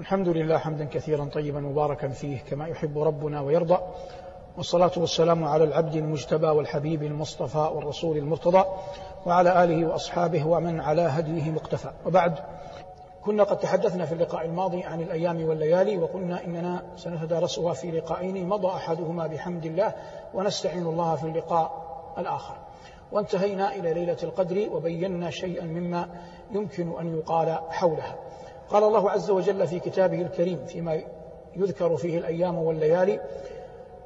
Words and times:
الحمد 0.00 0.28
لله 0.28 0.58
حمدا 0.58 0.84
كثيرا 0.84 1.24
طيبا 1.24 1.60
مباركا 1.60 2.08
فيه 2.08 2.38
كما 2.38 2.66
يحب 2.66 2.98
ربنا 2.98 3.40
ويرضى 3.40 3.78
والصلاة 4.56 4.90
والسلام 4.96 5.44
على 5.44 5.64
العبد 5.64 5.94
المجتبى 5.94 6.46
والحبيب 6.46 7.02
المصطفى 7.02 7.58
والرسول 7.58 8.16
المرتضى 8.16 8.64
وعلى 9.26 9.64
آله 9.64 9.86
وأصحابه 9.86 10.46
ومن 10.46 10.80
على 10.80 11.02
هديه 11.02 11.50
مقتفى. 11.50 11.90
وبعد 12.06 12.34
كنا 13.24 13.42
قد 13.44 13.58
تحدثنا 13.58 14.06
في 14.06 14.12
اللقاء 14.12 14.44
الماضي 14.46 14.82
عن 14.82 15.00
الأيام 15.00 15.44
والليالي 15.44 15.98
وقلنا 15.98 16.44
إننا 16.44 16.82
سنتدارسها 16.96 17.72
في 17.72 17.90
لقاءين 17.90 18.48
مضى 18.48 18.68
أحدهما 18.68 19.26
بحمد 19.26 19.66
الله 19.66 19.94
ونستعين 20.34 20.86
الله 20.86 21.16
في 21.16 21.24
اللقاء 21.24 21.72
الآخر. 22.18 22.56
وانتهينا 23.12 23.74
إلى 23.74 23.94
ليلة 23.94 24.18
القدر 24.22 24.68
وبينا 24.72 25.30
شيئا 25.30 25.64
مما 25.64 26.08
يمكن 26.52 26.98
أن 27.00 27.18
يقال 27.18 27.58
حولها. 27.70 28.16
قال 28.70 28.84
الله 28.84 29.10
عز 29.10 29.30
وجل 29.30 29.66
في 29.66 29.80
كتابه 29.80 30.22
الكريم 30.22 30.64
فيما 30.66 31.00
يذكر 31.56 31.96
فيه 31.96 32.18
الأيام 32.18 32.58
والليالي 32.58 33.20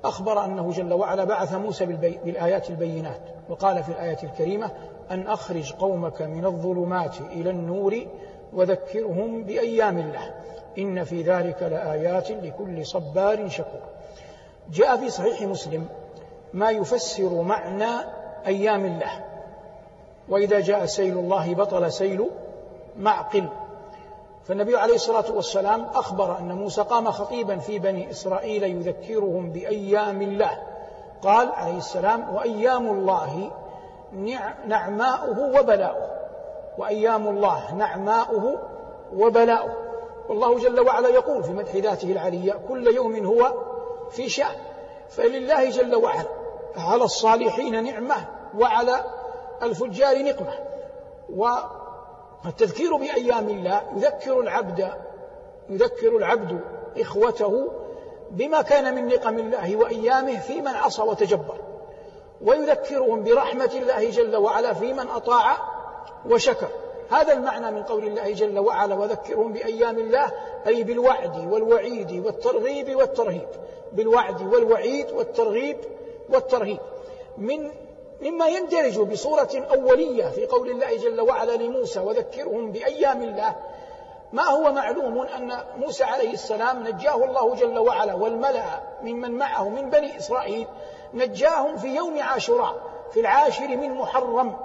أخبر 0.05 0.45
أنه 0.45 0.71
جل 0.71 0.93
وعلا 0.93 1.25
بعث 1.25 1.55
موسى 1.55 1.87
بالآيات 2.25 2.71
البينات 2.71 3.21
وقال 3.48 3.83
في 3.83 3.88
الآية 3.88 4.19
الكريمة 4.23 4.71
أن 5.11 5.27
أخرج 5.27 5.73
قومك 5.73 6.23
من 6.23 6.45
الظلمات 6.45 7.21
إلى 7.21 7.51
النور 7.51 8.07
وذكرهم 8.52 9.45
بأيام 9.45 9.98
الله 9.98 10.35
إن 10.79 11.05
في 11.05 11.23
ذلك 11.23 11.63
لآيات 11.63 12.30
لكل 12.30 12.87
صبار 12.87 13.49
شكور. 13.49 13.80
جاء 14.71 14.97
في 14.97 15.10
صحيح 15.10 15.43
مسلم 15.43 15.88
ما 16.52 16.71
يفسر 16.71 17.43
معنى 17.43 18.07
أيام 18.47 18.85
الله 18.85 19.24
وإذا 20.29 20.60
جاء 20.60 20.87
سيل 20.87 21.19
الله 21.19 21.55
بطل 21.55 21.93
سيل 21.93 22.27
معقل. 22.97 23.49
فالنبي 24.45 24.77
عليه 24.77 24.95
الصلاة 24.95 25.32
والسلام 25.32 25.84
أخبر 25.95 26.38
أن 26.38 26.52
موسى 26.52 26.82
قام 26.82 27.10
خطيبا 27.10 27.59
في 27.59 27.78
بني 27.78 28.10
إسرائيل 28.10 28.62
يذكرهم 28.62 29.52
بأيام 29.52 30.23
الله. 30.23 30.62
قال 31.23 31.49
عليه 31.52 31.76
السلام 31.76 32.34
وأيام 32.34 32.90
الله 32.90 33.51
نعماؤه 34.66 35.59
وبلاؤه. 35.59 36.10
وأيام 36.79 37.29
الله 37.29 37.74
نعماؤه 37.74 38.59
وبلاؤه. 39.16 39.74
والله 40.29 40.59
جل 40.59 40.80
وعلا 40.80 41.09
يقول 41.09 41.45
في 41.45 41.52
مدح 41.52 41.77
ذاته 41.77 42.12
العلية 42.12 42.52
كل 42.68 42.87
يوم 42.87 43.27
هو 43.27 43.52
في 44.10 44.29
شأن. 44.29 44.56
فلله 45.09 45.71
جل 45.71 45.95
وعلا 45.95 46.29
على 46.77 47.04
الصالحين 47.04 47.84
نعمة 47.84 48.16
وعلى 48.59 49.04
الفجار 49.62 50.24
نقمة. 50.24 50.54
والتذكير 52.45 52.96
بأيام 52.96 53.48
الله 53.48 53.82
يذكر 53.96 54.40
العبد 54.40 54.93
يذكر 55.68 56.16
العبد 56.16 56.60
إخوته 56.99 57.68
بما 58.30 58.62
كان 58.62 58.95
من 58.95 59.07
نقم 59.07 59.38
الله 59.38 59.76
وأيامه 59.76 60.38
في 60.38 60.60
من 60.60 60.68
عصى 60.68 61.02
وتجبر. 61.02 61.57
ويذكرهم 62.43 63.24
برحمة 63.24 63.71
الله 63.74 64.10
جل 64.10 64.37
وعلا 64.37 64.72
في 64.72 64.93
من 64.93 65.09
أطاع 65.09 65.56
وشكر. 66.31 66.69
هذا 67.10 67.32
المعنى 67.32 67.71
من 67.71 67.82
قول 67.82 68.04
الله 68.04 68.32
جل 68.32 68.59
وعلا 68.59 68.94
وذكرهم 68.94 69.53
بأيام 69.53 69.99
الله 69.99 70.32
أي 70.66 70.82
بالوعد 70.82 71.53
والوعيد 71.53 72.27
والترغيب 72.27 72.97
والترهيب. 72.97 73.49
بالوعد 73.93 74.43
والوعيد 74.43 75.10
والترغيب 75.10 75.77
والترهيب. 76.28 76.81
من 77.38 77.71
مما 78.22 78.48
يندرج 78.48 79.00
بصورة 79.00 79.50
أولية 79.70 80.25
في 80.25 80.47
قول 80.47 80.70
الله 80.70 80.97
جل 80.97 81.20
وعلا 81.20 81.53
لموسى 81.53 82.00
وذكرهم 82.00 82.72
بأيام 82.72 83.22
الله. 83.22 83.56
ما 84.32 84.42
هو 84.42 84.72
معلوم 84.72 85.19
أن 85.19 85.65
موسى 85.76 86.04
عليه 86.04 86.32
السلام 86.32 86.88
نجاه 86.88 87.25
الله 87.25 87.54
جل 87.54 87.78
وعلا 87.78 88.15
والملأ 88.15 88.81
ممن 89.03 89.31
معه 89.31 89.69
من 89.69 89.91
بني 89.91 90.19
إسرائيل 90.19 90.66
نجاهم 91.15 91.76
في 91.76 91.88
يوم 91.88 92.22
عاشوراء 92.22 92.75
في 93.12 93.20
العاشر 93.20 93.69
من 93.69 93.94
محرم 93.94 94.56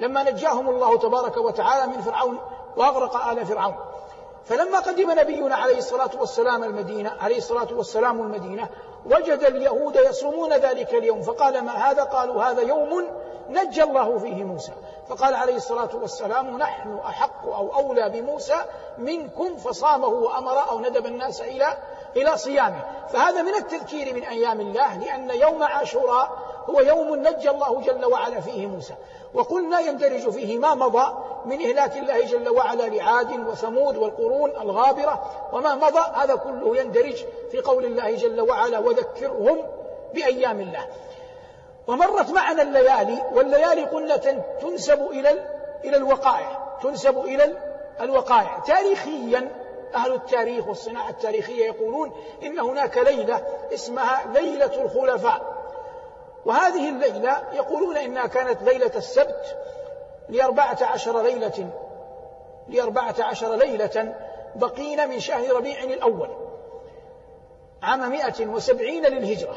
لما 0.00 0.30
نجاهم 0.30 0.68
الله 0.68 0.98
تبارك 0.98 1.36
وتعالى 1.36 1.92
من 1.92 2.02
فرعون 2.02 2.38
وأغرق 2.76 3.28
آل 3.28 3.46
فرعون. 3.46 3.74
فلما 4.44 4.78
قدم 4.78 5.10
نبينا 5.10 5.56
عليه 5.56 5.78
الصلاة 5.78 6.10
والسلام 6.20 6.64
المدينة 6.64 7.12
عليه 7.20 7.36
الصلاة 7.36 7.68
والسلام 7.72 8.20
المدينة 8.20 8.68
وجد 9.06 9.44
اليهود 9.44 9.96
يصومون 9.96 10.52
ذلك 10.52 10.94
اليوم 10.94 11.22
فقال 11.22 11.64
ما 11.64 11.72
هذا؟ 11.72 12.02
قالوا 12.02 12.42
هذا 12.42 12.62
يوم 12.62 13.06
نجى 13.50 13.82
الله 13.82 14.18
فيه 14.18 14.44
موسى. 14.44 14.72
فقال 15.08 15.34
عليه 15.34 15.56
الصلاة 15.56 15.88
والسلام 15.94 16.58
نحن 16.58 16.98
أحق 17.06 17.46
أو 17.46 17.74
أولى 17.74 18.08
بموسى 18.08 18.56
منكم 18.98 19.56
فصامه 19.56 20.08
وأمر 20.08 20.70
أو 20.70 20.80
ندب 20.80 21.06
الناس 21.06 21.40
إلى 21.40 21.76
إلى 22.16 22.36
صيامه. 22.36 22.84
فهذا 23.08 23.42
من 23.42 23.54
التذكير 23.54 24.14
من 24.14 24.22
أيام 24.22 24.60
الله 24.60 24.98
لأن 24.98 25.30
يوم 25.30 25.62
عاشوراء 25.62 26.38
هو 26.70 26.80
يوم 26.80 27.14
نجى 27.14 27.50
الله 27.50 27.80
جل 27.80 28.04
وعلا 28.04 28.40
فيه 28.40 28.66
موسى. 28.66 28.94
وقلنا 29.34 29.80
يندرج 29.80 30.30
فيه 30.30 30.58
ما 30.58 30.74
مضى 30.74 31.14
من 31.44 31.60
إهلاك 31.60 31.96
الله 31.96 32.24
جل 32.24 32.48
وعلا 32.48 32.82
لعاد 32.82 33.48
وثمود 33.48 33.96
والقرون 33.96 34.50
الغابرة. 34.50 35.22
وما 35.52 35.74
مضى 35.74 36.00
هذا 36.14 36.34
كله 36.34 36.76
يندرج 36.76 37.24
في 37.50 37.60
قول 37.60 37.84
الله 37.84 38.16
جل 38.16 38.40
وعلا 38.40 38.78
وذكرهم 38.78 39.58
بأيام 40.14 40.60
الله. 40.60 40.86
ومرت 41.86 42.30
معنا 42.30 42.62
الليالي 42.62 43.22
والليالي 43.32 43.84
قلنا 43.84 44.16
تنسب 44.60 45.02
إلى 45.10 45.30
إلى 45.84 45.96
الوقائع 45.96 46.78
تنسب 46.82 47.18
إلى 47.18 47.56
الوقائع. 48.00 48.58
تاريخيا 48.58 49.66
أهل 49.94 50.12
التاريخ 50.12 50.68
والصناعة 50.68 51.10
التاريخية 51.10 51.64
يقولون 51.66 52.12
إن 52.42 52.58
هناك 52.58 52.98
ليلة 52.98 53.46
اسمها 53.74 54.32
ليلة 54.32 54.82
الخلفاء. 54.82 55.55
وهذه 56.46 56.88
الليلة 56.88 57.42
يقولون 57.52 57.96
إنها 57.96 58.26
كانت 58.26 58.62
ليلة 58.62 58.90
السبت 58.96 59.56
لأربعة 60.28 60.78
عشر 60.82 61.22
ليلة 61.22 61.70
لأربعة 62.68 63.14
عشر 63.20 63.54
ليلة 63.54 64.14
بقين 64.54 65.08
من 65.08 65.20
شهر 65.20 65.52
ربيع 65.56 65.82
الأول 65.82 66.30
عام 67.82 68.10
مئة 68.10 68.46
وسبعين 68.46 69.06
للهجرة. 69.06 69.56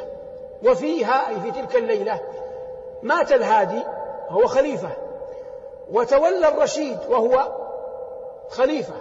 وفيها 0.63 1.29
أي 1.29 1.39
في 1.39 1.51
تلك 1.51 1.75
الليلة 1.75 2.19
مات 3.03 3.31
الهادي 3.31 3.83
وهو 4.29 4.47
خليفة 4.47 4.89
وتولى 5.91 6.47
الرشيد 6.47 6.97
وهو 7.09 7.56
خليفة 8.50 8.95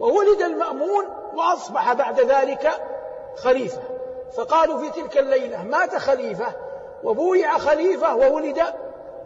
وولد 0.00 0.40
المأمون 0.40 1.04
وأصبح 1.34 1.92
بعد 1.92 2.20
ذلك 2.20 2.70
خليفة. 3.36 3.82
فقالوا 4.32 4.78
في 4.78 5.00
تلك 5.00 5.18
الليلة 5.18 5.62
مات 5.62 5.96
خليفة 5.96 6.69
وبويع 7.04 7.58
خليفة 7.58 8.16
وولد 8.16 8.62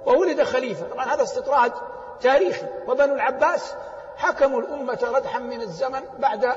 وولد 0.06 0.42
خليفة. 0.42 0.86
طبعا 0.88 1.04
هذا 1.04 1.22
استطراد 1.22 1.72
تاريخي. 2.20 2.66
وبنو 2.88 3.14
العباس 3.14 3.74
حكموا 4.16 4.60
الأمة 4.60 4.98
ردحا 5.02 5.38
من 5.38 5.60
الزمن 5.60 6.00
بعد 6.18 6.52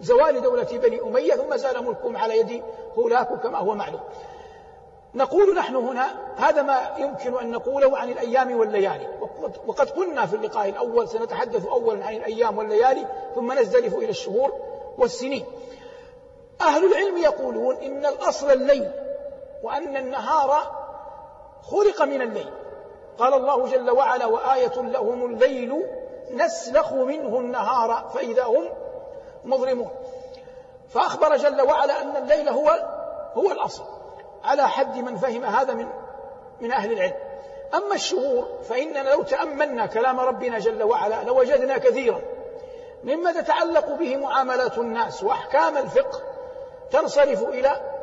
زوال 0.00 0.42
دولة 0.42 0.68
بني 0.72 1.00
أمية 1.02 1.34
ثم 1.34 1.56
زال 1.56 1.84
ملكهم 1.84 2.16
على 2.16 2.38
يد 2.38 2.62
هولاكو 2.98 3.36
كما 3.36 3.58
هو 3.58 3.74
معلوم. 3.74 4.00
نقول 5.14 5.54
نحن 5.54 5.76
هنا 5.76 6.06
هذا 6.36 6.62
ما 6.62 6.80
يمكن 6.98 7.38
أن 7.38 7.50
نقوله 7.50 7.98
عن 7.98 8.10
الأيام 8.10 8.58
والليالي. 8.58 9.08
وقد 9.66 9.90
قلنا 9.90 10.26
في 10.26 10.36
اللقاء 10.36 10.68
الأول 10.68 11.08
سنتحدث 11.08 11.66
أولا 11.66 12.04
عن 12.06 12.14
الأيام 12.16 12.58
والليالي 12.58 13.06
ثم 13.34 13.52
نزدلف 13.52 13.94
إلى 13.94 14.10
الشهور 14.10 14.52
والسنين. 14.98 15.44
أهل 16.60 16.92
العلم 16.92 17.16
يقولون 17.16 17.76
إن 17.76 18.06
الأصل 18.06 18.50
الليل 18.50 18.90
وأن 19.62 19.96
النهار 19.96 20.58
خلق 21.62 22.02
من 22.02 22.22
الليل. 22.22 22.50
قال 23.18 23.34
الله 23.34 23.66
جل 23.66 23.90
وعلا 23.90 24.26
وآية 24.26 24.76
لهم 24.76 25.24
الليل 25.24 25.86
نسلخ 26.30 26.92
منه 26.92 27.38
النهار 27.38 28.10
فإذا 28.14 28.44
هم 28.44 28.68
مظلمون. 29.44 29.90
فأخبر 30.88 31.36
جل 31.36 31.62
وعلا 31.62 32.02
أن 32.02 32.16
الليل 32.16 32.48
هو 32.48 32.70
هو 33.34 33.52
الأصل. 33.52 33.84
على 34.44 34.68
حد 34.68 34.96
من 34.96 35.16
فهم 35.16 35.44
هذا 35.44 35.74
من 35.74 35.88
من 36.60 36.72
أهل 36.72 36.92
العلم. 36.92 37.14
أما 37.74 37.94
الشهور 37.94 38.48
فإننا 38.68 39.08
لو 39.10 39.22
تأملنا 39.22 39.86
كلام 39.86 40.20
ربنا 40.20 40.58
جل 40.58 40.82
وعلا 40.82 41.24
لوجدنا 41.24 41.78
كثيرا 41.78 42.20
مما 43.04 43.32
تتعلق 43.32 43.94
به 43.94 44.16
معاملات 44.16 44.78
الناس 44.78 45.22
وأحكام 45.22 45.76
الفقه 45.76 46.20
تنصرف 46.90 47.42
إلى 47.42 47.93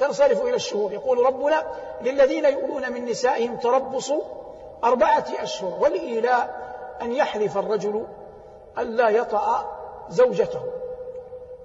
تنصرف 0.00 0.42
إلى 0.42 0.54
الشهور. 0.54 0.92
يقول 0.92 1.26
ربنا 1.26 1.66
للذين 2.00 2.44
يؤلون 2.44 2.92
من 2.92 3.04
نسائهم 3.04 3.56
تربص 3.56 4.12
أربعة 4.84 5.24
أشهر 5.38 5.78
والإيلاء 5.80 6.60
أن 7.02 7.12
يحلف 7.12 7.58
الرجل 7.58 8.06
ألا 8.78 9.08
يطأ 9.08 9.76
زوجته. 10.08 10.62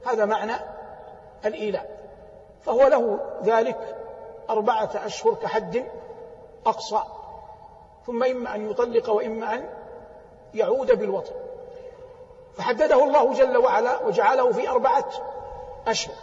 هذا 0.05 0.25
معنى 0.25 0.53
الإيلاء. 1.45 1.99
فهو 2.65 2.87
له 2.87 3.19
ذلك 3.43 3.95
أربعة 4.49 4.89
أشهر 5.05 5.33
كحد 5.33 5.85
أقصى. 6.65 7.03
ثم 8.07 8.23
إما 8.23 8.55
أن 8.55 8.71
يطلق 8.71 9.09
وإما 9.09 9.53
أن 9.53 9.69
يعود 10.53 10.91
بالوطن. 10.91 11.33
فحدده 12.57 13.03
الله 13.03 13.33
جل 13.33 13.57
وعلا 13.57 14.01
وجعله 14.01 14.51
في 14.51 14.69
أربعة 14.69 15.05
أشهر. 15.87 16.15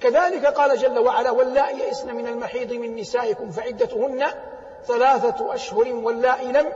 كذلك 0.00 0.46
قال 0.46 0.78
جل 0.78 0.98
وعلا 0.98 1.30
واللائي 1.30 1.78
يئسن 1.78 2.14
من 2.14 2.26
المحيض 2.26 2.72
من 2.72 2.96
نسائكم 2.96 3.50
فعدتهن 3.50 4.26
ثلاثة 4.86 5.54
أشهر 5.54 5.92
واللائي 5.94 6.52
لم 6.52 6.72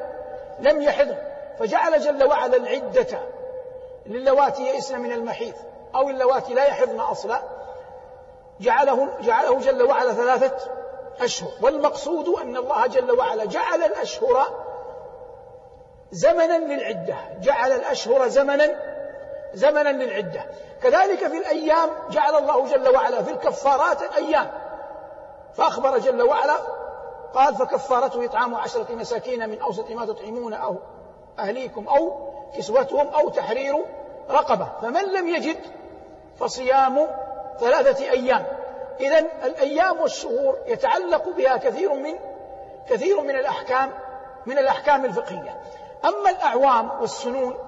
لم 0.60 0.82
يحضن 0.82 1.16
فجعل 1.58 2.00
جل 2.00 2.24
وعلا 2.24 2.56
العدة 2.56 3.18
للواتي 4.06 4.62
يئسن 4.62 5.00
من 5.00 5.12
المحيض 5.12 5.54
أو 5.94 6.10
اللواتي 6.10 6.54
لا 6.54 6.64
يحضن 6.64 7.00
أصلا 7.00 7.42
جعله 8.60 9.08
جعله 9.20 9.58
جل 9.60 9.82
وعلا 9.82 10.12
ثلاثة 10.12 10.56
أشهر. 11.20 11.50
والمقصود 11.62 12.28
أن 12.28 12.56
الله 12.56 12.86
جل 12.86 13.12
وعلا 13.18 13.44
جعل 13.44 13.82
الأشهر 13.82 14.46
زمنا 16.12 16.58
للعدة. 16.58 17.16
جعل 17.40 17.72
الأشهر 17.72 18.28
زمنا 18.28 18.93
زمنا 19.54 19.88
للعدة 19.88 20.44
كذلك 20.82 21.18
في 21.18 21.38
الأيام 21.38 21.90
جعل 22.10 22.36
الله 22.36 22.66
جل 22.66 22.88
وعلا 22.88 23.22
في 23.22 23.30
الكفارات 23.30 24.02
الأيام. 24.02 24.50
فأخبر 25.54 25.98
جل 25.98 26.22
وعلا 26.22 26.56
قال 27.34 27.54
فكفارته 27.54 28.24
إطعام 28.24 28.54
عشرة 28.54 28.94
مساكين 28.94 29.50
من 29.50 29.60
أوسط 29.60 29.90
ما 29.90 30.06
تطعمون 30.06 30.54
أو 30.54 30.76
أهليكم 31.38 31.88
أو 31.88 32.30
كسوتهم 32.56 33.08
أو 33.08 33.28
تحرير 33.28 33.84
رقبة. 34.30 34.68
فمن 34.82 35.12
لم 35.12 35.28
يجد 35.28 35.58
فصيام 36.38 37.08
ثلاثة 37.60 38.10
أيام. 38.10 38.46
إذا 39.00 39.18
الأيام 39.44 40.00
والشهور 40.00 40.58
يتعلق 40.66 41.28
بها 41.28 41.56
كثير 41.56 41.94
من 41.94 42.14
كثير 42.90 43.20
من 43.20 43.36
الأحكام 43.36 43.90
من 44.46 44.58
الأحكام 44.58 45.04
الفقهية. 45.04 45.60
أما 46.04 46.30
الأعوام 46.30 47.00
والسنون 47.00 47.58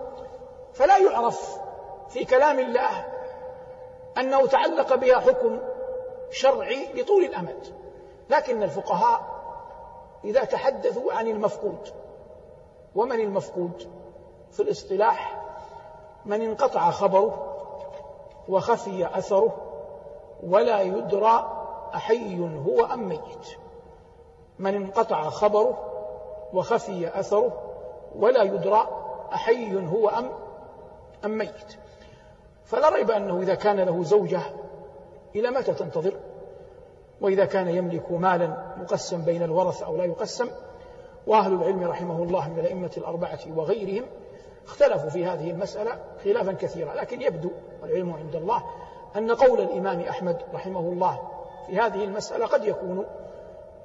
فلا 0.74 0.98
يعرف 0.98 1.65
في 2.08 2.24
كلام 2.24 2.58
الله 2.58 3.06
أنه 4.18 4.46
تعلق 4.46 4.94
بها 4.94 5.20
حكم 5.20 5.58
شرعي 6.30 6.92
لطول 6.94 7.24
الأمد. 7.24 7.74
لكن 8.30 8.62
الفقهاء 8.62 9.36
إذا 10.24 10.44
تحدثوا 10.44 11.12
عن 11.12 11.26
المفقود 11.26 11.88
ومن 12.94 13.20
المفقود؟ 13.20 13.90
في 14.50 14.62
الاصطلاح 14.62 15.40
من 16.24 16.42
انقطع 16.42 16.90
خبره 16.90 17.56
وخفي 18.48 19.18
أثره 19.18 19.56
ولا 20.42 20.80
يدرى 20.80 21.52
أحي 21.94 22.40
هو 22.40 22.84
أم 22.84 23.08
ميت. 23.08 23.58
من 24.58 24.74
انقطع 24.74 25.30
خبره 25.30 25.78
وخفي 26.52 27.20
أثره 27.20 27.62
ولا 28.16 28.42
يدرى 28.42 28.88
أحي 29.32 29.86
هو 29.86 30.08
أم 30.08 30.30
أم 31.24 31.30
ميت. 31.38 31.76
فلا 32.66 32.88
ريب 32.88 33.10
أنه 33.10 33.40
إذا 33.40 33.54
كان 33.54 33.80
له 33.80 34.02
زوجة 34.02 34.40
إلى 35.36 35.50
متى 35.50 35.74
تنتظر؟ 35.74 36.14
وإذا 37.20 37.44
كان 37.44 37.68
يملك 37.68 38.12
مالا 38.12 38.74
مقسم 38.76 39.22
بين 39.22 39.42
الورثة 39.42 39.86
أو 39.86 39.96
لا 39.96 40.04
يقسم 40.04 40.48
وأهل 41.26 41.52
العلم 41.52 41.84
رحمه 41.84 42.22
الله 42.22 42.48
من 42.48 42.58
الأئمة 42.58 42.90
الأربعة 42.96 43.38
وغيرهم 43.56 44.06
اختلفوا 44.66 45.08
في 45.08 45.26
هذه 45.26 45.50
المسألة 45.50 45.98
خلافا 46.24 46.52
كثيرا. 46.52 46.94
لكن 46.94 47.22
يبدو 47.22 47.50
والعلم 47.82 48.12
عند 48.12 48.36
الله 48.36 48.62
أن 49.16 49.30
قول 49.30 49.60
الإمام 49.60 50.00
أحمد 50.00 50.42
رحمه 50.54 50.80
الله 50.80 51.18
في 51.66 51.78
هذه 51.78 52.04
المسألة 52.04 52.46
قد 52.46 52.64
يكون 52.64 53.06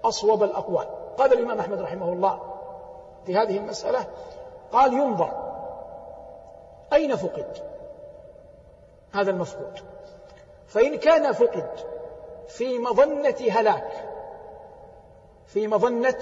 أصوب 0.03 0.43
الأقوال. 0.43 0.87
قال 1.17 1.33
الإمام 1.33 1.59
أحمد 1.59 1.81
رحمه 1.81 2.13
الله 2.13 2.39
في 3.25 3.35
هذه 3.35 3.57
المسألة 3.57 4.05
قال 4.71 4.93
ينظر 4.93 5.31
أين 6.93 7.15
فقد؟ 7.15 7.70
هذا 9.13 9.31
المفقود. 9.31 9.79
فإن 10.67 10.97
كان 10.97 11.31
فقد 11.31 11.69
في 12.47 12.79
مظنة 12.79 13.35
هلاك 13.51 14.09
في 15.45 15.67
مظنة 15.67 16.17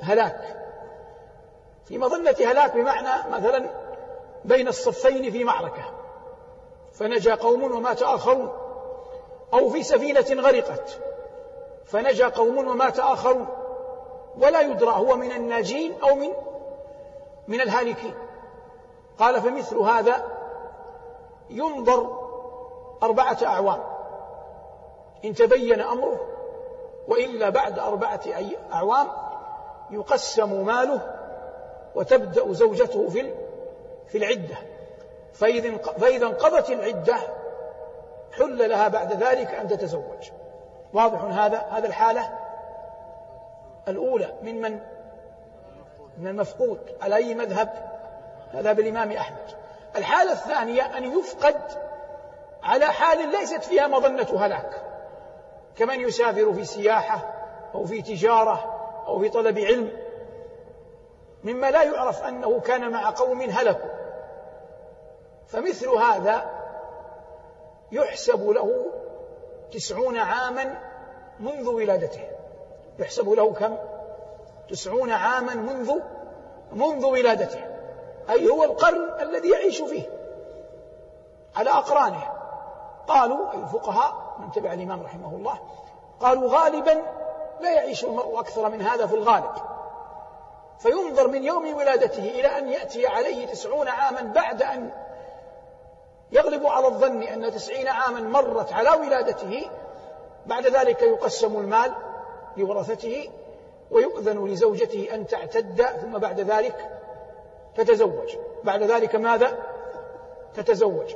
هلاك 0.00 0.56
في 1.84 1.98
مظنة 1.98 2.36
هلاك 2.40 2.74
بمعنى 2.74 3.30
مثلا 3.30 3.70
بين 4.44 4.68
الصفين 4.68 5.30
في 5.30 5.44
معركة 5.44 5.82
فنجا 6.92 7.34
قوم 7.34 7.62
ومات 7.62 8.02
آخرون 8.02 8.52
أو 9.52 9.70
في 9.70 9.82
سفينة 9.82 10.42
غرقت 10.42 11.00
فنجا 11.84 12.28
قوم 12.28 12.58
ومات 12.68 12.98
آخرون 12.98 13.46
ولا 14.36 14.60
يدرى 14.60 14.90
هو 14.90 15.16
من 15.16 15.32
الناجين 15.32 16.02
أو 16.02 16.14
من 16.14 16.32
من 17.48 17.60
الهالكين. 17.60 18.14
قال 19.18 19.40
فمثل 19.42 19.76
هذا 19.76 20.24
ينظر 21.50 22.23
أربعة 23.04 23.38
أعوام. 23.42 23.80
إن 25.24 25.34
تبين 25.34 25.80
أمره 25.80 26.20
وإلا 27.08 27.50
بعد 27.50 27.78
أربعة 27.78 28.20
أعوام 28.72 29.08
يقسم 29.90 30.64
ماله 30.64 31.00
وتبدأ 31.94 32.52
زوجته 32.52 33.08
في 33.08 33.34
في 34.08 34.18
العدة. 34.18 34.56
فإذا 35.98 36.26
انقضت 36.26 36.70
العدة 36.70 37.16
حل 38.32 38.68
لها 38.68 38.88
بعد 38.88 39.22
ذلك 39.22 39.54
أن 39.54 39.68
تتزوج. 39.68 40.30
واضح 40.92 41.22
هذا 41.22 41.58
هذا 41.58 41.86
الحالة؟ 41.86 42.38
الأولى 43.88 44.32
من 44.42 44.60
من؟ 44.60 44.80
من 46.18 46.26
المفقود. 46.28 46.78
على 47.02 47.16
أي 47.16 47.34
مذهب؟ 47.34 47.72
مذهب 48.54 48.80
الإمام 48.80 49.12
أحمد. 49.12 49.54
الحالة 49.96 50.32
الثانية 50.32 50.98
أن 50.98 51.18
يفقد 51.18 51.60
على 52.64 52.86
حال 52.86 53.28
ليست 53.28 53.64
فيها 53.64 53.86
مظنة 53.86 54.26
هلاك 54.38 54.82
كمن 55.76 56.00
يسافر 56.00 56.52
في 56.52 56.64
سياحة 56.64 57.34
أو 57.74 57.84
في 57.84 58.02
تجارة 58.02 58.80
أو 59.06 59.18
في 59.18 59.28
طلب 59.28 59.58
علم 59.58 59.92
مما 61.44 61.70
لا 61.70 61.82
يعرف 61.82 62.22
أنه 62.22 62.60
كان 62.60 62.90
مع 62.90 63.10
قوم 63.10 63.40
هلكوا. 63.40 63.90
فمثل 65.46 65.88
هذا 65.88 66.50
يحسب 67.92 68.50
له 68.50 68.86
تسعون 69.72 70.16
عاما 70.16 70.78
منذ 71.40 71.68
ولادته. 71.68 72.28
يحسب 72.98 73.28
له 73.28 73.52
كم؟ 73.52 73.76
تسعون 74.68 75.12
عاما 75.12 75.54
منذ 75.54 75.92
منذ 76.72 77.04
ولادته. 77.04 77.64
أي 78.30 78.48
هو 78.48 78.64
القرن 78.64 79.20
الذي 79.20 79.50
يعيش 79.50 79.82
فيه 79.82 80.02
على 81.56 81.70
أقرانه. 81.70 82.33
قالوا 83.08 83.52
أي 83.52 83.58
الفقهاء 83.58 84.36
من 84.38 84.52
تبع 84.52 84.72
الإمام 84.72 85.02
رحمه 85.02 85.36
الله 85.36 85.58
قالوا 86.20 86.48
غالبا 86.48 87.02
لا 87.60 87.72
يعيش 87.72 88.04
المرء 88.04 88.40
أكثر 88.40 88.68
من 88.68 88.82
هذا 88.82 89.06
في 89.06 89.14
الغالب. 89.14 89.52
فينظر 90.78 91.28
من 91.28 91.44
يوم 91.44 91.76
ولادته 91.76 92.22
إلى 92.22 92.58
أن 92.58 92.68
يأتي 92.68 93.06
عليه 93.06 93.46
تسعون 93.46 93.88
عاما 93.88 94.20
بعد 94.20 94.62
أن 94.62 94.90
يغلب 96.32 96.66
على 96.66 96.86
الظن 96.86 97.22
أن 97.22 97.52
تسعين 97.52 97.88
عاما 97.88 98.20
مرت 98.20 98.72
على 98.72 98.90
ولادته 98.90 99.70
بعد 100.46 100.66
ذلك 100.66 101.02
يقسم 101.02 101.56
المال 101.56 101.94
لورثته 102.56 103.30
ويؤذن 103.90 104.46
لزوجته 104.46 105.08
أن 105.14 105.26
تعتد 105.26 105.82
ثم 105.82 106.18
بعد 106.18 106.40
ذلك 106.40 106.90
تتزوج. 107.76 108.36
بعد 108.64 108.82
ذلك 108.82 109.16
ماذا؟ 109.16 109.58
تتزوج. 110.54 111.14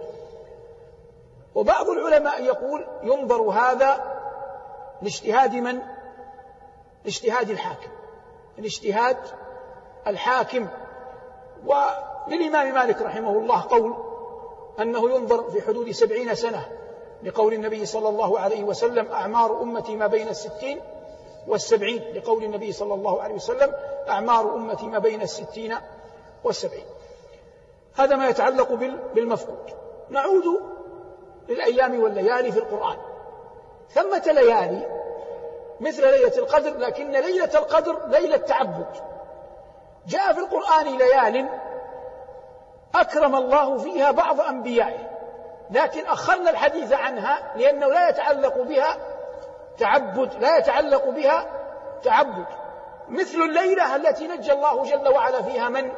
وبعض 1.58 1.88
العلماء 1.88 2.42
يقول 2.44 2.86
ينظر 3.02 3.42
هذا 3.42 4.18
لاجتهاد 5.02 5.54
من؟ 5.54 5.78
لاجتهاد 7.04 7.50
الحاكم. 7.50 7.90
الاجتهاد 8.58 9.16
الحاكم. 10.06 10.68
وللإمام 11.66 12.74
مالك 12.74 13.02
رحمه 13.02 13.30
الله 13.30 13.62
قول 13.62 13.94
أنه 14.80 15.10
ينظر 15.10 15.50
في 15.50 15.62
حدود 15.62 15.90
سبعين 15.90 16.34
سنة 16.34 16.68
لقول 17.22 17.54
النبي 17.54 17.86
صلى 17.86 18.08
الله 18.08 18.40
عليه 18.40 18.64
وسلم 18.64 19.12
أعمار 19.12 19.62
أمتي 19.62 19.96
ما 19.96 20.06
بين 20.06 20.28
الستين 20.28 20.80
والسبعين. 21.46 22.02
لقول 22.14 22.44
النبي 22.44 22.72
صلى 22.72 22.94
الله 22.94 23.22
عليه 23.22 23.34
وسلم 23.34 23.72
أعمار 24.08 24.54
أمتي 24.54 24.86
ما 24.86 24.98
بين 24.98 25.22
الستين 25.22 25.74
والسبعين. 26.44 26.86
هذا 27.96 28.16
ما 28.16 28.28
يتعلق 28.28 28.72
بالمفقود. 29.14 29.72
نعود 30.10 30.77
للأيام 31.48 32.02
والليالي 32.02 32.52
في 32.52 32.58
القرآن. 32.58 32.96
ثمة 33.90 34.22
ليالي 34.26 34.98
مثل 35.80 36.10
ليلة 36.10 36.38
القدر 36.38 36.78
لكن 36.78 37.10
ليلة 37.10 37.58
القدر 37.58 38.06
ليلة 38.06 38.36
تعبد 38.36 38.86
جاء 40.06 40.32
في 40.32 40.40
القرآن 40.40 40.98
ليال 40.98 41.48
أكرم 42.94 43.34
الله 43.36 43.78
فيها 43.78 44.10
بعض 44.10 44.40
أنبيائه. 44.40 45.10
لكن 45.70 46.06
أخرنا 46.06 46.50
الحديث 46.50 46.92
عنها 46.92 47.52
لأنه 47.56 47.86
لا 47.86 48.08
يتعلق 48.08 48.62
بها 48.62 48.96
تعبد 49.78 50.34
لا 50.34 50.56
يتعلق 50.56 51.08
بها 51.08 51.46
تعبد. 52.04 52.46
مثل 53.08 53.38
الليلة 53.38 53.96
التي 53.96 54.26
نجى 54.26 54.52
الله 54.52 54.84
جل 54.84 55.08
وعلا 55.08 55.42
فيها 55.42 55.68
من؟ 55.68 55.92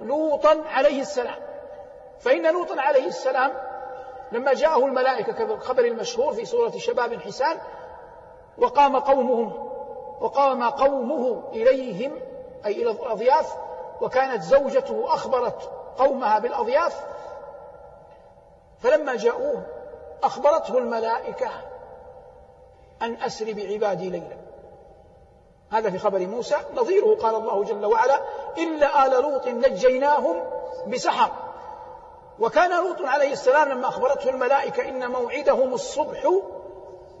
لوطا 0.00 0.64
عليه 0.66 1.00
السلام. 1.00 1.36
فإن 2.20 2.52
لوطا 2.52 2.80
عليه 2.80 3.06
السلام 3.06 3.52
لما 4.32 4.52
جاءه 4.52 4.86
الملائكة 4.86 5.32
كالخبر 5.32 5.84
المشهور 5.84 6.32
في 6.32 6.44
سورة 6.44 6.70
شباب 6.70 7.20
حسان 7.20 7.58
وقام 8.58 8.96
قومهم 8.96 9.70
وقام 10.20 10.62
قومه 10.62 11.42
إليهم 11.52 12.12
أي 12.66 12.82
إلى 12.82 12.90
الأضياف 12.90 13.56
وكانت 14.00 14.42
زوجته 14.42 15.14
أخبرت 15.14 15.70
قومها 15.98 16.38
بالأضياف 16.38 17.04
فلما 18.80 19.16
جاءوه 19.16 19.66
أخبرته 20.22 20.78
الملائكة 20.78 21.50
أن 23.02 23.14
أسر 23.14 23.52
بعبادي 23.52 24.10
ليلا. 24.10 24.36
هذا 25.70 25.90
في 25.90 25.98
خبر 25.98 26.18
موسى 26.18 26.56
نظيره 26.74 27.16
قال 27.22 27.34
الله 27.34 27.64
جل 27.64 27.86
وعلا 27.86 28.20
إلا 28.58 29.06
آل 29.06 29.22
لوط 29.22 29.46
نجيناهم 29.46 30.36
بسحر. 30.86 31.43
وكان 32.40 32.70
لوط 32.84 33.00
عليه 33.00 33.32
السلام 33.32 33.68
لما 33.68 33.88
أخبرته 33.88 34.30
الملائكة 34.30 34.88
إن 34.88 35.10
موعدهم 35.10 35.74
الصبح 35.74 36.26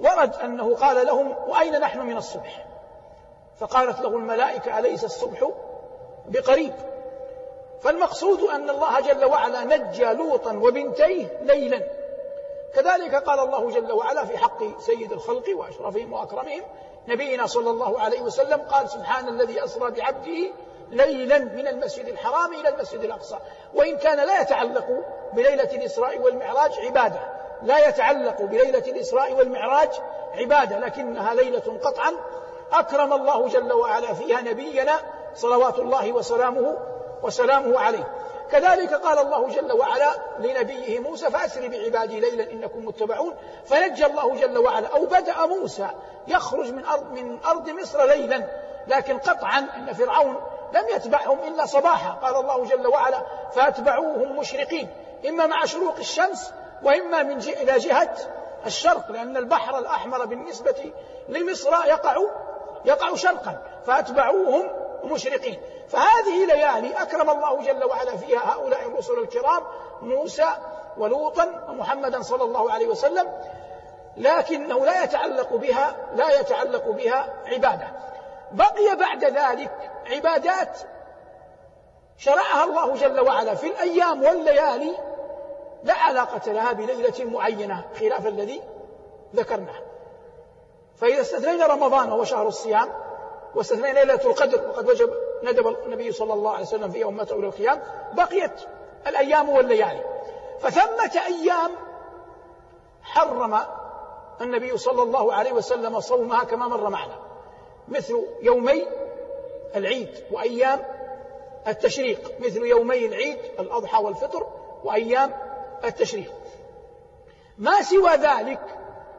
ورد 0.00 0.34
أنه 0.34 0.74
قال 0.74 1.06
لهم 1.06 1.36
وأين 1.48 1.80
نحن 1.80 2.00
من 2.00 2.16
الصبح؟ 2.16 2.66
فقالت 3.60 4.00
له 4.00 4.08
الملائكة 4.08 4.78
أليس 4.78 5.04
الصبح؟ 5.04 5.50
بقريب. 6.26 6.74
فالمقصود 7.80 8.40
أن 8.40 8.70
الله 8.70 9.00
جل 9.00 9.24
وعلا 9.24 9.64
نجى 9.64 10.04
لوطا 10.04 10.52
وبنتيه 10.52 11.40
ليلا. 11.42 11.82
كذلك 12.74 13.14
قال 13.14 13.40
الله 13.40 13.70
جل 13.70 13.92
وعلا 13.92 14.24
في 14.24 14.38
حق 14.38 14.78
سيد 14.80 15.12
الخلق 15.12 15.44
وأشرفهم 15.56 16.12
وأكرمهم 16.12 16.62
نبينا 17.08 17.46
صلى 17.46 17.70
الله 17.70 18.00
عليه 18.00 18.22
وسلم 18.22 18.60
قال 18.60 18.90
سبحان 18.90 19.28
الذي 19.28 19.64
أسرى 19.64 19.90
بعبده 19.90 20.50
ليلا 20.90 21.38
من 21.38 21.68
المسجد 21.68 22.08
الحرام 22.08 22.52
إلى 22.52 22.68
المسجد 22.68 23.04
الأقصى. 23.04 23.36
وإن 23.74 23.96
كان 23.96 24.26
لا 24.26 24.40
يتعلق 24.40 25.04
بليلة 25.32 25.68
الإسراء 25.72 26.18
والمعراج 26.18 26.72
عبادة. 26.86 27.20
لا 27.62 27.88
يتعلق 27.88 28.42
بليلة 28.42 28.84
الإسراء 28.88 29.32
والمعراج 29.32 29.90
عبادة 30.34 30.78
لكنها 30.78 31.34
ليلة 31.34 31.78
قطعا. 31.84 32.12
أكرم 32.72 33.12
الله 33.12 33.48
جل 33.48 33.72
وعلا 33.72 34.14
فيها 34.14 34.40
نبينا 34.40 34.92
صلوات 35.34 35.78
الله 35.78 36.12
وسلامه 36.12 36.78
وسلامه 37.22 37.80
عليه. 37.80 38.12
كذلك 38.50 38.94
قال 38.94 39.18
الله 39.18 39.48
جل 39.48 39.72
وعلا 39.72 40.10
لنبيه 40.38 40.98
موسى 40.98 41.30
فأسر 41.30 41.68
بعبادي 41.68 42.20
ليلا 42.20 42.52
إنكم 42.52 42.84
متبعون. 42.84 43.34
فنجى 43.66 44.06
الله 44.06 44.34
جل 44.34 44.58
وعلا 44.58 44.88
أو 44.88 45.06
بدأ 45.06 45.46
موسى 45.46 45.88
يخرج 46.28 46.72
من 46.72 46.84
أرض 46.84 47.12
من 47.12 47.38
أرض 47.44 47.70
مصر 47.70 48.06
ليلا 48.06 48.46
لكن 48.86 49.18
قطعا 49.18 49.58
إن 49.58 49.92
فرعون 49.92 50.36
لم 50.74 50.88
يتبعهم 50.96 51.38
إلا 51.48 51.66
صباحا. 51.66 52.10
قال 52.10 52.36
الله 52.36 52.64
جل 52.64 52.86
وعلا 52.86 53.22
فأتبعوهم 53.54 54.38
مشرقين 54.38 54.88
إما 55.28 55.46
مع 55.46 55.64
شروق 55.64 55.96
الشمس 55.98 56.52
وإما 56.82 57.22
من 57.22 57.38
جه 57.38 57.62
إلى 57.62 57.78
جهة 57.78 58.16
الشرق 58.66 59.10
لأن 59.10 59.36
البحر 59.36 59.78
الأحمر 59.78 60.24
بالنسبة 60.24 60.92
لمصر 61.28 61.70
يقع 61.86 62.16
يقع 62.84 63.14
شرقا. 63.14 63.62
فأتبعوهم 63.86 64.70
مشرقين. 65.04 65.60
فهذه 65.88 66.46
ليالي 66.46 66.92
أكرم 66.92 67.30
الله 67.30 67.62
جل 67.62 67.84
وعلا 67.84 68.16
فيها 68.16 68.54
هؤلاء 68.54 68.86
الرسل 68.86 69.18
الكرام 69.18 69.62
موسى 70.02 70.48
ولوطا 70.98 71.66
ومحمدا 71.68 72.22
صلى 72.22 72.44
الله 72.44 72.72
عليه 72.72 72.86
وسلم 72.86 73.32
لكنه 74.16 74.84
لا 74.84 75.04
يتعلق 75.04 75.56
بها 75.56 75.96
لا 76.14 76.40
يتعلق 76.40 76.90
بها 76.90 77.34
عبادة. 77.46 77.86
بقي 78.52 78.96
بعد 78.96 79.24
ذلك 79.24 79.90
عبادات 80.06 80.78
شرعها 82.18 82.64
الله 82.64 82.94
جل 82.94 83.20
وعلا 83.20 83.54
في 83.54 83.66
الأيام 83.66 84.24
والليالي 84.24 84.96
لا 85.84 85.94
علاقة 85.94 86.52
لها 86.52 86.72
بليلة 86.72 87.24
معينة 87.24 87.84
خلاف 88.00 88.26
الذي 88.26 88.62
ذكرناه 89.34 89.80
فإذا 90.96 91.20
استثنينا 91.20 91.66
رمضان 91.66 92.12
وهو 92.12 92.24
شهر 92.24 92.48
الصيام 92.48 92.88
واستثنينا 93.54 93.98
ليلة 93.98 94.24
القدر 94.24 94.68
وقد 94.68 94.88
وجب 94.88 95.14
ندب 95.42 95.66
النبي 95.66 96.12
صلى 96.12 96.32
الله 96.32 96.52
عليه 96.52 96.64
وسلم 96.64 96.90
في 96.90 97.04
امته 97.04 97.36
إلى 97.36 97.46
القيام 97.46 97.82
بقيت 98.12 98.60
الأيام 99.06 99.48
والليالي. 99.48 100.04
فثمة 100.60 101.22
أيام 101.26 101.70
حرم 103.02 103.58
النبي 104.40 104.78
صلى 104.78 105.02
الله 105.02 105.34
عليه 105.34 105.52
وسلم 105.52 106.00
صومها 106.00 106.44
كما 106.44 106.68
مر 106.68 106.90
معنا. 106.90 107.23
مثل 107.88 108.26
يومي 108.42 108.86
العيد 109.76 110.24
وأيام 110.30 110.84
التشريق 111.68 112.32
مثل 112.40 112.66
يومي 112.66 113.06
العيد 113.06 113.38
الأضحى 113.58 114.02
والفطر 114.02 114.46
وأيام 114.84 115.32
التشريق. 115.84 116.32
ما 117.58 117.82
سوى 117.82 118.10
ذلك 118.10 118.60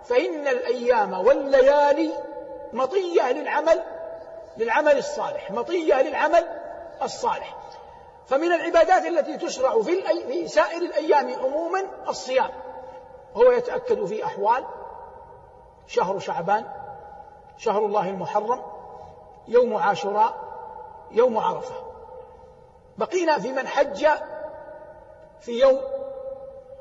فإن 0.04 0.48
الأيام 0.48 1.14
والليالي 1.14 2.12
مطية 2.74 3.32
للعمل 3.32 3.84
للعمل 4.58 4.98
الصالح 4.98 5.52
مطية 5.52 6.02
للعمل 6.02 6.48
الصالح. 7.04 7.58
فمن 8.28 8.54
العبادات 8.54 9.06
التي 9.06 9.38
تشرع 9.38 9.82
في, 9.82 10.02
في 10.28 10.48
سائر 10.48 10.82
الأيام 10.82 11.34
عموما 11.34 11.86
الصيام. 12.08 12.50
وهو 13.36 13.52
يتأكد 13.52 14.06
في 14.06 14.26
أحوال 14.26 14.66
شهر 15.88 16.20
شعبان 16.20 16.66
شهر 17.58 17.86
الله 17.86 18.10
المحرم 18.10 18.62
يوم 19.48 19.76
عاشوراء 19.76 20.34
يوم 21.12 21.38
عرفة. 21.38 21.76
بقينا 22.98 23.40
في 23.40 23.52
من 23.52 23.68
حج 23.68 24.08
في 25.40 25.52
يوم 25.52 25.82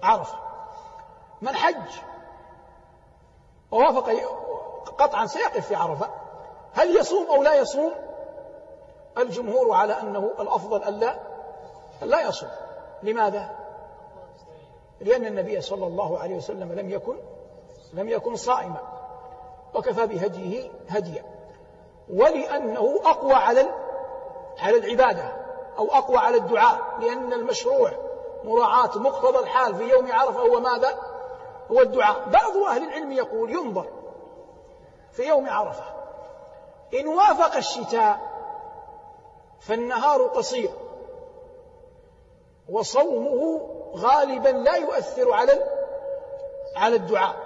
عرفة. 0.02 0.38
من 1.42 1.54
حج 1.54 1.90
ووافق 3.70 4.10
قطعا 4.98 5.26
سيقف 5.26 5.66
في 5.66 5.74
عرفة 5.74 6.10
هل 6.72 6.96
يصوم 6.96 7.26
أو 7.30 7.42
لا 7.42 7.54
يصوم؟ 7.54 7.92
الجمهور 9.18 9.74
على 9.74 10.00
أنه 10.00 10.30
الأفضل 10.38 10.84
ألا 10.84 11.18
لا 12.02 12.20
يصوم. 12.20 12.50
لماذا؟ 13.02 13.56
لأن 15.00 15.26
النبي 15.26 15.60
صلى 15.60 15.86
الله 15.86 16.18
عليه 16.18 16.36
وسلم 16.36 16.72
لم 16.72 16.90
يكن 16.90 17.16
لم 17.92 18.08
يكن 18.08 18.36
صائما. 18.36 19.03
وكفى 19.74 20.06
بهديه 20.06 20.70
هديا. 20.88 21.24
ولأنه 22.10 23.00
أقوى 23.04 23.34
على 23.34 23.66
على 24.58 24.76
العبادة 24.78 25.32
أو 25.78 25.88
أقوى 25.92 26.16
على 26.16 26.36
الدعاء 26.36 26.78
لأن 27.00 27.32
المشروع 27.32 27.90
مراعاة 28.44 28.98
مقتضى 28.98 29.38
الحال 29.38 29.74
في 29.74 29.82
يوم 29.82 30.12
عرفة 30.12 30.40
هو 30.40 30.60
ماذا؟ 30.60 30.98
هو 31.70 31.80
الدعاء. 31.80 32.28
بعض 32.28 32.56
أهل 32.56 32.84
العلم 32.84 33.12
يقول 33.12 33.50
ينظر 33.50 33.86
في 35.12 35.22
يوم 35.22 35.48
عرفة 35.48 35.84
إن 37.00 37.08
وافق 37.08 37.56
الشتاء 37.56 38.20
فالنهار 39.60 40.22
قصير 40.22 40.70
وصومه 42.68 43.60
غالبا 43.96 44.48
لا 44.48 44.76
يؤثر 44.76 45.32
على 45.32 45.52
على 46.76 46.96
الدعاء. 46.96 47.43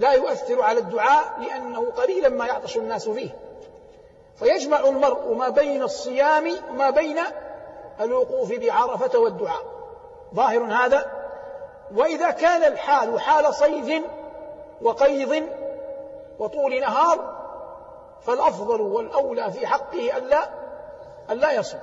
لا 0.00 0.12
يؤثر 0.12 0.62
على 0.62 0.80
الدعاء 0.80 1.40
لأنه 1.40 1.90
قليلا 1.90 2.28
ما 2.28 2.46
يعطش 2.46 2.76
الناس 2.76 3.08
فيه. 3.08 3.30
فيجمع 4.36 4.80
المرء 4.80 5.34
ما 5.34 5.48
بين 5.48 5.82
الصيام 5.82 6.52
وما 6.70 6.90
بين 6.90 7.18
الوقوف 8.00 8.52
بعرفة 8.52 9.18
والدعاء. 9.18 9.62
ظاهر 10.34 10.64
هذا؟ 10.64 11.10
وإذا 11.96 12.30
كان 12.30 12.72
الحال 12.72 13.20
حال 13.20 13.54
صيف 13.54 14.02
وقيض 14.82 15.42
وطول 16.38 16.80
نهار 16.80 17.40
فالأفضل 18.22 18.80
والأولى 18.80 19.50
في 19.52 19.66
حقه 19.66 20.16
ألا 20.16 20.48
ألا 21.30 21.52
يصوم. 21.52 21.80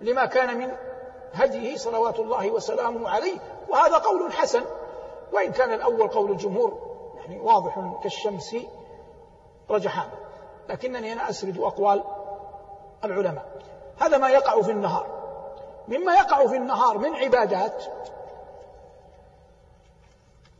لما 0.00 0.26
كان 0.26 0.58
من 0.58 0.72
هديه 1.34 1.76
صلوات 1.76 2.18
الله 2.18 2.50
وسلامه 2.50 3.10
عليه. 3.10 3.38
وهذا 3.68 3.96
قول 3.96 4.32
حسن. 4.32 4.62
وإن 5.32 5.52
كان 5.52 5.72
الأول 5.72 6.08
قول 6.08 6.30
الجمهور. 6.30 6.81
يعني 7.22 7.40
واضح 7.40 7.98
كالشمس 8.02 8.56
رجحان 9.70 10.08
لكنني 10.68 11.12
أنا 11.12 11.30
أسرد 11.30 11.58
أقوال 11.58 12.04
العلماء. 13.04 13.46
هذا 14.00 14.18
ما 14.18 14.30
يقع 14.30 14.62
في 14.62 14.70
النهار. 14.70 15.06
مما 15.88 16.14
يقع 16.14 16.46
في 16.46 16.56
النهار 16.56 16.98
من 16.98 17.14
عبادات 17.14 17.84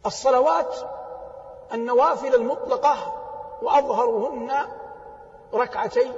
الصلوات 0.07 0.77
النوافل 1.73 2.35
المطلقة 2.35 2.97
وأظهرهن 3.63 4.53
ركعتي 5.55 6.13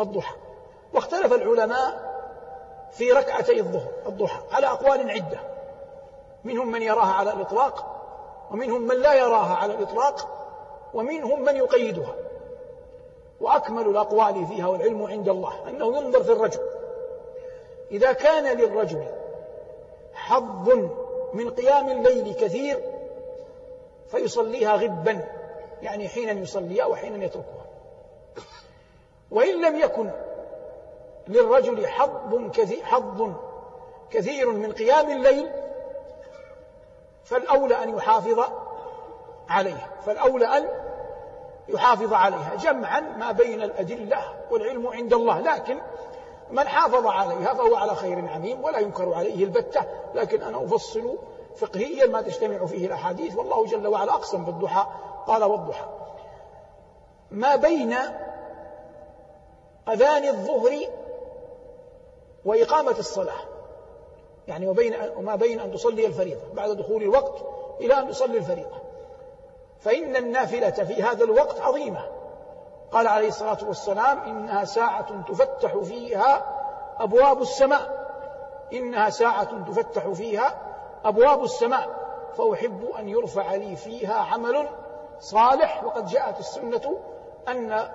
الضحى. 0.00 0.34
واختلف 0.94 1.32
العلماء 1.32 2.10
في 2.92 3.12
ركعتي 3.12 3.60
الظهر 3.60 3.90
الضحى 4.06 4.40
على 4.52 4.66
أقوال 4.66 5.10
عدة. 5.10 5.40
منهم 6.44 6.70
من 6.70 6.82
يراها 6.82 7.12
على 7.12 7.32
الإطلاق 7.32 7.89
ومنهم 8.50 8.82
من 8.82 8.96
لا 8.96 9.14
يراها 9.14 9.54
على 9.54 9.74
الإطلاق 9.74 10.28
ومنهم 10.94 11.42
من 11.42 11.56
يقيدها. 11.56 12.14
وأكمل 13.40 13.88
الأقوال 13.88 14.46
فيها 14.46 14.66
والعلم 14.66 15.02
عند 15.02 15.28
الله 15.28 15.68
أنه 15.68 15.96
ينظر 15.96 16.22
في 16.22 16.32
الرجل. 16.32 16.60
إذا 17.90 18.12
كان 18.12 18.58
للرجل 18.58 19.04
حظ 20.14 20.70
من 21.34 21.50
قيام 21.50 21.88
الليل 21.88 22.34
كثير 22.34 22.80
فيصليها 24.08 24.76
غبا 24.76 25.24
يعني 25.82 26.08
حينا 26.08 26.32
يصليها 26.32 26.86
وحينا 26.86 27.24
يتركها. 27.24 27.66
وإن 29.30 29.64
لم 29.64 29.78
يكن 29.78 30.10
للرجل 31.28 31.86
حظ 31.86 32.50
كثير, 32.52 32.84
حظ 32.84 33.32
كثير 34.10 34.52
من 34.52 34.72
قيام 34.72 35.10
الليل 35.10 35.50
فالأولى 37.30 37.82
أن 37.82 37.96
يحافظ 37.96 38.40
عليها 39.48 39.88
فالأولى 40.06 40.46
أن 40.46 40.68
يحافظ 41.68 42.12
عليها 42.12 42.54
جمعا 42.54 43.00
ما 43.00 43.32
بين 43.32 43.62
الأدلة 43.62 44.18
والعلم 44.50 44.86
عند 44.86 45.12
الله 45.12 45.40
لكن 45.40 45.80
من 46.50 46.68
حافظ 46.68 47.06
عليها 47.06 47.54
فهو 47.54 47.76
على 47.76 47.94
خير 47.94 48.28
عميم 48.28 48.64
ولا 48.64 48.78
ينكر 48.78 49.14
عليه 49.14 49.44
البتة. 49.44 49.84
لكن 50.14 50.42
أنا 50.42 50.64
أفصل 50.64 51.18
فقهيا 51.56 52.06
ما 52.06 52.22
تجتمع 52.22 52.66
فيه 52.66 52.86
الأحاديث 52.86 53.36
والله 53.36 53.66
جل 53.66 53.86
وعلا 53.86 54.12
أقسم 54.12 54.44
بالضحى 54.44 54.86
قال 55.26 55.44
والضحى. 55.44 55.84
ما 57.30 57.56
بين 57.56 57.96
أذان 59.88 60.24
الظهر 60.24 60.78
وإقامة 62.44 62.98
الصلاة. 62.98 63.49
يعني 64.50 64.68
وبين 64.68 64.94
وما 65.16 65.36
بين 65.36 65.60
أن 65.60 65.72
تصلي 65.72 66.06
الفريضة 66.06 66.40
بعد 66.52 66.70
دخول 66.70 67.02
الوقت 67.02 67.34
إلى 67.80 67.98
أن 67.98 68.08
تصلي 68.08 68.38
الفريضة. 68.38 68.76
فإن 69.80 70.16
النافلة 70.16 70.70
في 70.70 71.02
هذا 71.02 71.24
الوقت 71.24 71.60
عظيمة. 71.60 72.06
قال 72.92 73.08
عليه 73.08 73.28
الصلاة 73.28 73.58
والسلام 73.66 74.18
إنها 74.18 74.64
ساعة 74.64 75.22
تفتح 75.28 75.76
فيها 75.76 76.44
أبواب 76.98 77.42
السماء. 77.42 78.00
إنها 78.72 79.10
ساعة 79.10 79.64
تفتح 79.64 80.08
فيها 80.08 80.54
أبواب 81.04 81.44
السماء. 81.44 81.88
فأحب 82.36 82.84
أن 82.98 83.08
يرفع 83.08 83.54
لي 83.54 83.76
فيها 83.76 84.14
عمل 84.14 84.68
صالح. 85.20 85.84
وقد 85.84 86.06
جاءت 86.06 86.40
السنة 86.40 86.98
أن 87.48 87.88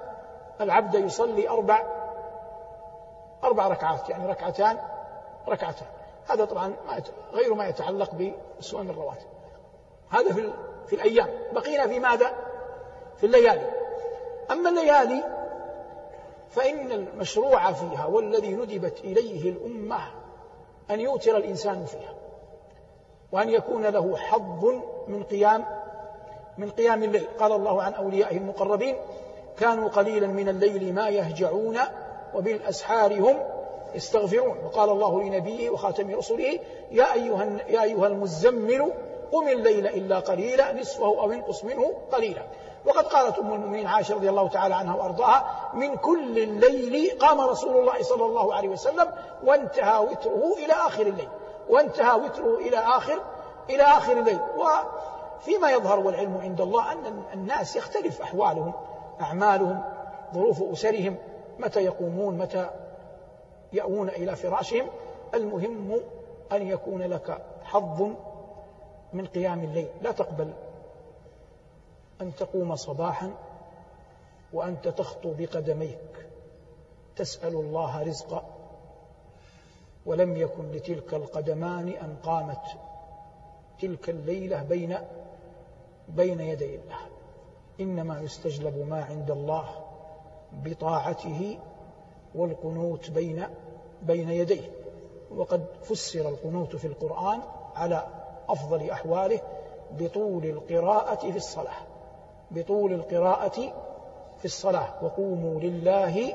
العبد 0.62 0.96
يصلي 0.96 1.50
أربع 1.50 1.84
أربع 3.44 3.68
ركعات 3.68 4.10
يعني 4.10 4.28
ركعتان 4.28 4.78
ركعتان. 5.48 5.88
هذا 6.30 6.46
طبعا 6.46 6.74
غير 7.34 7.54
ما 7.54 7.68
يتعلق 7.68 8.12
بسنن 8.60 8.90
الرواتب 8.90 9.28
هذا 10.10 10.34
في 10.34 10.54
في 10.88 10.96
الأيام. 10.96 11.30
بقينا 11.54 11.88
في 11.88 12.00
ماذا؟ 12.00 12.34
في 13.18 13.26
الليالي. 13.26 13.72
أما 14.52 14.70
الليالي 14.70 15.24
فإن 16.50 16.92
المشروع 16.92 17.72
فيها 17.72 18.06
والذي 18.06 18.54
ندبت 18.54 19.00
إليه 19.00 19.50
الأمة 19.50 20.00
أن 20.92 21.00
يوتر 21.00 21.38
الإنسان 21.38 21.86
فيها 21.86 22.14
وأن 23.32 23.50
يكون 23.50 23.86
له 23.86 24.18
حظ 24.18 24.66
من 25.08 25.24
قيام 25.24 25.66
من 26.58 26.70
قيام 26.70 27.04
الليل. 27.04 27.28
قال 27.40 27.52
الله 27.52 27.84
عن 27.84 27.94
أوليائه 27.94 28.38
المقربين 28.38 28.96
كانوا 29.58 29.90
قليلا 29.90 30.28
من 30.28 30.50
الليل 30.50 30.94
ما 30.94 31.10
يهجعون 31.10 31.78
وبالأسحار 32.34 33.14
هم 33.20 33.38
يستغفرون 33.96 34.58
وقال 34.66 34.90
الله 34.90 35.24
لنبيه 35.24 35.70
وخاتم 35.70 36.16
رسله 36.16 36.60
يا 36.92 37.14
أيها, 37.14 37.44
يا 37.68 37.84
أيها 37.84 38.08
المزمل 38.08 38.94
قم 39.32 39.48
الليل 39.48 39.88
إلا 39.88 40.20
قليلا 40.20 40.74
نصفه 40.74 41.06
أو 41.06 41.32
انقص 41.32 41.64
منه 41.64 41.94
قليلا. 42.12 42.46
وقد 42.86 43.06
قالت 43.06 43.40
أم 43.40 43.54
المؤمنين 43.54 43.88
عائشة 43.88 44.16
رضي 44.16 44.30
الله 44.30 44.50
تعالى 44.50 44.76
عنها 44.76 44.96
وأرضاها 44.96 45.72
من 45.74 45.96
كل 45.96 46.38
الليل 46.38 47.18
قام 47.20 47.42
رسول 47.42 47.78
الله 47.78 48.04
صلى 48.04 48.26
الله 48.26 48.54
عليه 48.54 48.70
وسلم 48.70 49.12
وانتهى 49.44 50.00
وتره 50.00 50.54
إلى 50.66 50.74
آخر 50.74 51.02
الليل. 51.02 51.30
وانتهى 51.70 52.20
وتره 52.20 52.58
إلى 52.58 52.78
آخر 52.78 53.22
إلى 53.70 53.84
آخر 53.84 54.12
الليل. 54.12 54.40
وفيما 54.58 55.72
يظهر 55.72 56.00
والعلم 56.00 56.38
عند 56.38 56.62
الله 56.62 56.92
أن 56.92 57.24
الناس 57.34 57.76
يختلف 57.76 58.22
أحوالهم 58.22 58.74
أعمالهم 59.22 59.84
ظروف 60.34 60.64
أسرهم 60.72 61.18
متى 61.60 61.80
يقومون 61.80 62.38
متى 62.38 62.70
يأوون 63.76 64.10
إلى 64.10 64.36
فراشهم 64.36 64.88
المهم 65.34 66.00
أن 66.52 66.68
يكون 66.68 67.02
لك 67.02 67.42
حظ 67.64 68.10
من 69.14 69.26
قيام 69.26 69.64
الليل. 69.64 69.88
لا 70.02 70.12
تقبل 70.12 70.54
أن 72.22 72.36
تقوم 72.36 72.76
صباحا 72.76 73.32
وأنت 74.54 74.88
تخطو 74.88 75.34
بقدميك. 75.38 76.28
تسأل 77.16 77.54
الله 77.56 78.04
رزقا 78.04 78.46
ولم 80.06 80.38
يكن 80.38 80.72
لتلك 80.72 81.14
القدمان 81.14 81.88
أن 81.88 82.16
قامت 82.24 82.66
تلك 83.82 84.10
الليلة 84.10 84.64
بين 84.64 84.98
بين 86.10 86.40
يدي 86.40 86.76
الله. 86.76 87.00
إنما 87.80 88.20
يستجلب 88.22 88.88
ما 88.90 89.04
عند 89.04 89.32
الله 89.32 89.66
بطاعته 90.54 91.60
والقنوت 92.36 93.10
بين 93.10 93.46
بين 94.08 94.30
يديه. 94.30 94.72
وقد 95.36 95.66
فسر 95.84 96.30
القنوت 96.30 96.76
في 96.76 96.88
القرآن 96.88 97.40
على 97.76 98.08
أفضل 98.50 98.90
أحواله 98.90 99.40
بطول 99.92 100.46
القراءة 100.46 101.32
في 101.32 101.38
الصلاة. 101.38 101.82
بطول 102.52 102.94
القراءة 102.94 103.74
في 104.40 104.46
الصلاة. 104.46 105.04
وقوموا 105.04 105.60
لله 105.60 106.34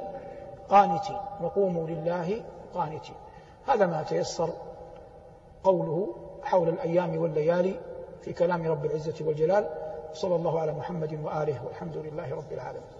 قانتين. 0.69 1.17
وقوموا 1.43 1.87
لله 1.89 2.43
قانتين. 2.75 3.17
هذا 3.67 3.87
ما 3.87 4.03
تيسر 4.03 4.51
قوله 5.65 6.15
حول 6.43 6.69
الأيام 6.69 7.19
والليالي 7.19 7.81
في 8.21 8.33
كلام 8.33 8.67
رب 8.67 8.85
العزة 8.85 9.27
والجلال. 9.27 9.69
صلى 10.13 10.37
الله 10.37 10.61
على 10.61 10.73
محمد 10.73 11.13
وآله 11.25 11.65
والحمد 11.67 11.97
لله 11.97 12.35
رب 12.35 12.53
العالمين. 12.53 13.00